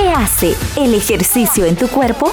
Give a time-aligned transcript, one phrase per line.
[0.00, 2.30] ¿Qué hace el ejercicio en tu cuerpo?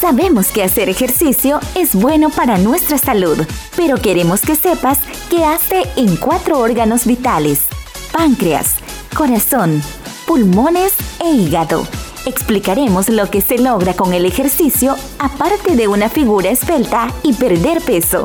[0.00, 3.46] Sabemos que hacer ejercicio es bueno para nuestra salud,
[3.76, 7.66] pero queremos que sepas qué hace en cuatro órganos vitales,
[8.14, 8.76] páncreas,
[9.14, 9.82] corazón,
[10.26, 11.86] pulmones e hígado.
[12.24, 17.82] Explicaremos lo que se logra con el ejercicio aparte de una figura esbelta y perder
[17.82, 18.24] peso.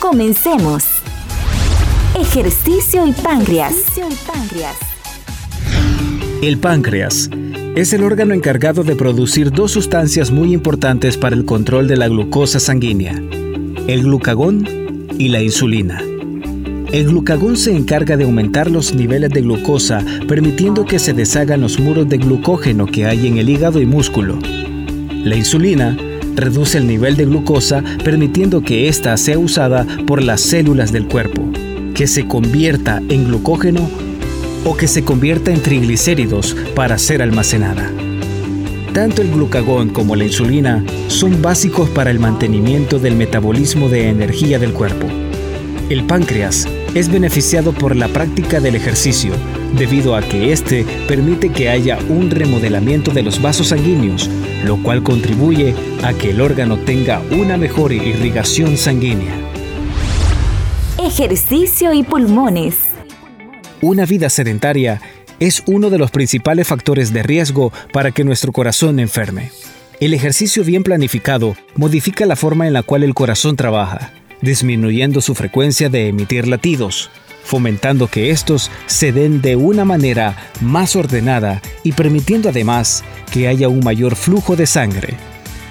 [0.00, 0.84] Comencemos.
[2.14, 3.72] Ejercicio y páncreas.
[6.42, 7.30] El páncreas
[7.76, 12.08] es el órgano encargado de producir dos sustancias muy importantes para el control de la
[12.08, 13.14] glucosa sanguínea,
[13.86, 14.66] el glucagón
[15.18, 16.02] y la insulina.
[16.90, 21.78] El glucagón se encarga de aumentar los niveles de glucosa, permitiendo que se deshagan los
[21.78, 24.36] muros de glucógeno que hay en el hígado y músculo.
[25.22, 25.96] La insulina
[26.34, 31.48] reduce el nivel de glucosa, permitiendo que ésta sea usada por las células del cuerpo,
[31.94, 33.88] que se convierta en glucógeno
[34.64, 37.90] o que se convierta en triglicéridos para ser almacenada.
[38.92, 44.58] Tanto el glucagón como la insulina son básicos para el mantenimiento del metabolismo de energía
[44.58, 45.06] del cuerpo.
[45.88, 49.32] El páncreas es beneficiado por la práctica del ejercicio,
[49.76, 54.28] debido a que éste permite que haya un remodelamiento de los vasos sanguíneos,
[54.64, 59.34] lo cual contribuye a que el órgano tenga una mejor irrigación sanguínea.
[60.98, 62.91] Ejercicio y pulmones.
[63.82, 65.02] Una vida sedentaria
[65.40, 69.50] es uno de los principales factores de riesgo para que nuestro corazón enferme.
[69.98, 75.34] El ejercicio bien planificado modifica la forma en la cual el corazón trabaja disminuyendo su
[75.34, 77.10] frecuencia de emitir latidos,
[77.44, 83.68] fomentando que estos se den de una manera más ordenada y permitiendo además que haya
[83.68, 85.16] un mayor flujo de sangre.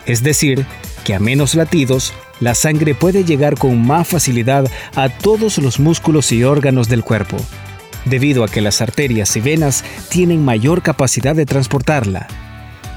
[0.06, 0.66] Es decir,
[1.04, 6.32] que a menos latidos, la sangre puede llegar con más facilidad a todos los músculos
[6.32, 7.38] y órganos del cuerpo,
[8.06, 12.28] debido a que las arterias y venas tienen mayor capacidad de transportarla.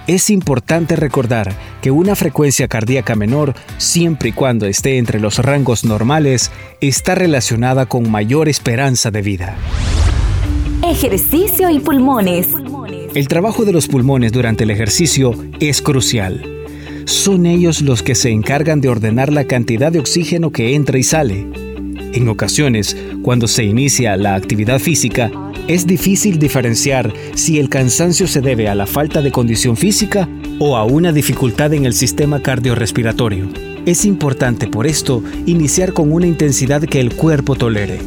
[0.06, 5.84] Es importante recordar que una frecuencia cardíaca menor, siempre y cuando esté entre los rangos
[5.84, 6.50] normales,
[6.82, 9.56] está relacionada con mayor esperanza de vida.
[10.82, 12.48] Ejercicio y pulmones.
[13.14, 16.50] El trabajo de los pulmones durante el ejercicio es crucial.
[17.06, 21.02] Son ellos los que se encargan de ordenar la cantidad de oxígeno que entra y
[21.02, 21.63] sale.
[22.14, 25.32] En ocasiones, cuando se inicia la actividad física,
[25.66, 30.28] es difícil diferenciar si el cansancio se debe a la falta de condición física
[30.60, 33.48] o a una dificultad en el sistema cardiorrespiratorio.
[33.84, 37.98] Es importante por esto iniciar con una intensidad que el cuerpo tolere.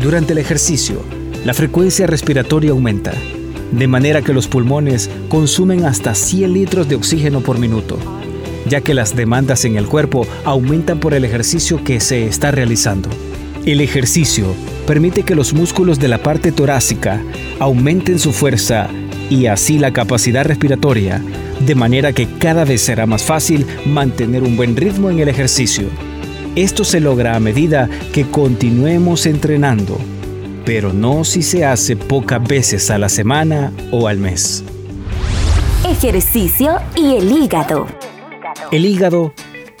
[0.00, 1.02] Durante el ejercicio,
[1.44, 3.12] la frecuencia respiratoria aumenta,
[3.72, 7.98] de manera que los pulmones consumen hasta 100 litros de oxígeno por minuto,
[8.68, 13.08] ya que las demandas en el cuerpo aumentan por el ejercicio que se está realizando.
[13.64, 14.54] El ejercicio
[14.86, 17.20] permite que los músculos de la parte torácica
[17.58, 18.88] aumenten su fuerza
[19.28, 21.20] y así la capacidad respiratoria,
[21.60, 25.88] de manera que cada vez será más fácil mantener un buen ritmo en el ejercicio.
[26.54, 29.98] Esto se logra a medida que continuemos entrenando,
[30.64, 34.64] pero no si se hace pocas veces a la semana o al mes.
[35.84, 37.86] Ejercicio y el hígado.
[38.72, 39.32] El hígado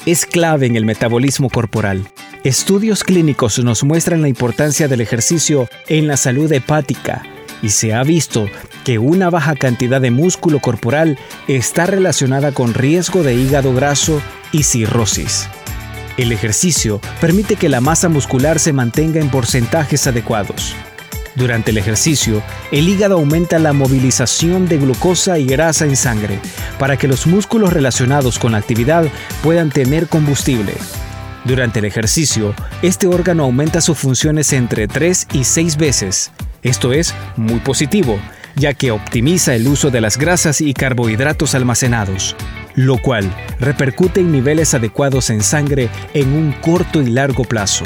[0.04, 2.08] es clave en el metabolismo corporal
[2.46, 7.24] Estudios clínicos nos muestran la importancia del ejercicio en la salud hepática
[7.60, 8.48] y se ha visto
[8.84, 14.62] que una baja cantidad de músculo corporal está relacionada con riesgo de hígado graso y
[14.62, 15.48] cirrosis.
[16.18, 20.76] El ejercicio permite que la masa muscular se mantenga en porcentajes adecuados.
[21.36, 22.42] Durante el ejercicio,
[22.72, 26.40] el hígado aumenta la movilización de glucosa y grasa en sangre
[26.78, 29.04] para que los músculos relacionados con la actividad
[29.42, 30.72] puedan tener combustible.
[31.44, 36.32] Durante el ejercicio, este órgano aumenta sus funciones entre 3 y 6 veces.
[36.62, 38.18] Esto es muy positivo,
[38.56, 42.34] ya que optimiza el uso de las grasas y carbohidratos almacenados,
[42.74, 43.30] lo cual
[43.60, 47.84] repercute en niveles adecuados en sangre en un corto y largo plazo.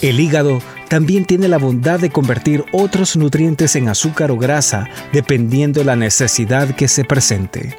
[0.00, 5.82] El hígado también tiene la bondad de convertir otros nutrientes en azúcar o grasa dependiendo
[5.84, 7.78] la necesidad que se presente.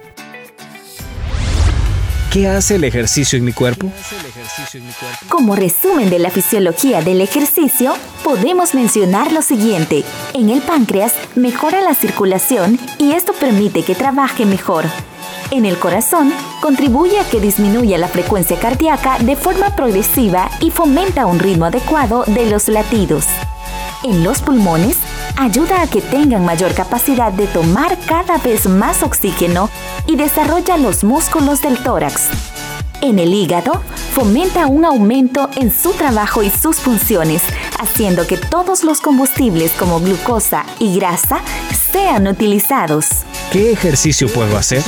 [2.31, 3.91] ¿Qué hace el ejercicio en mi cuerpo?
[5.29, 7.93] Como resumen de la fisiología del ejercicio,
[8.23, 10.03] podemos mencionar lo siguiente.
[10.33, 14.85] En el páncreas mejora la circulación y esto permite que trabaje mejor.
[15.53, 21.27] En el corazón, contribuye a que disminuya la frecuencia cardíaca de forma progresiva y fomenta
[21.27, 23.27] un ritmo adecuado de los latidos.
[24.03, 24.97] En los pulmones,
[25.37, 29.69] ayuda a que tengan mayor capacidad de tomar cada vez más oxígeno
[30.07, 32.29] y desarrolla los músculos del tórax.
[33.01, 33.79] En el hígado,
[34.15, 37.43] fomenta un aumento en su trabajo y sus funciones,
[37.79, 41.41] haciendo que todos los combustibles como glucosa y grasa
[41.91, 43.23] sean utilizados.
[43.51, 44.83] ¿Qué ejercicio puedo hacer?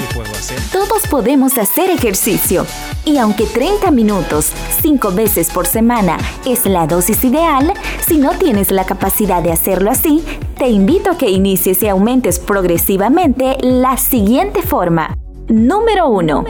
[0.71, 2.65] Todos podemos hacer ejercicio.
[3.05, 7.73] Y aunque 30 minutos, 5 veces por semana, es la dosis ideal,
[8.07, 10.23] si no tienes la capacidad de hacerlo así,
[10.57, 15.15] te invito a que inicies y aumentes progresivamente la siguiente forma.
[15.47, 16.45] Número 1.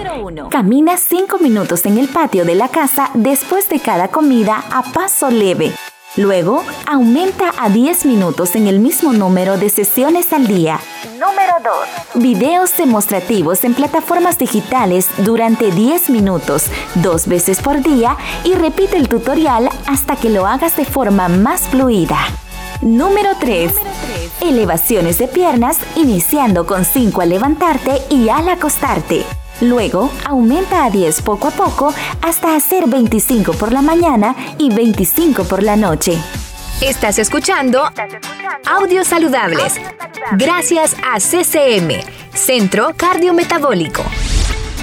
[0.50, 5.30] Camina 5 minutos en el patio de la casa después de cada comida a paso
[5.30, 5.74] leve.
[6.18, 10.80] Luego, aumenta a 10 minutos en el mismo número de sesiones al día.
[11.20, 11.56] Número
[12.14, 12.24] 2.
[12.24, 18.16] Videos demostrativos en plataformas digitales durante 10 minutos, dos veces por día
[18.46, 22.20] y repite el tutorial hasta que lo hagas de forma más fluida.
[22.82, 23.74] Número 3.
[24.40, 29.26] Elevaciones de piernas iniciando con 5 al levantarte y al acostarte.
[29.62, 35.46] Luego, aumenta a 10 poco a poco hasta hacer 25 por la mañana y 25
[35.46, 36.18] por la noche.
[36.82, 37.90] Estás escuchando
[38.66, 39.76] Audios Saludables.
[40.34, 42.02] Gracias a CCM,
[42.34, 44.04] Centro Cardiometabólico.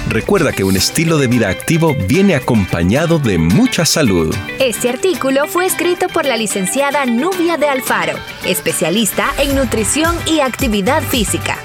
[0.09, 4.35] Recuerda que un estilo de vida activo viene acompañado de mucha salud.
[4.59, 11.01] Este artículo fue escrito por la licenciada Nubia de Alfaro, especialista en nutrición y actividad
[11.03, 11.57] física